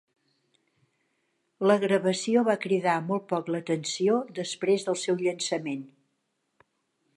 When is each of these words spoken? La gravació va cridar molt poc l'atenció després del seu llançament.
La 1.71 1.75
gravació 1.83 2.43
va 2.47 2.55
cridar 2.65 2.95
molt 3.11 3.27
poc 3.33 3.53
l'atenció 3.57 4.17
després 4.41 4.87
del 4.89 5.01
seu 5.05 5.23
llançament. 5.27 5.85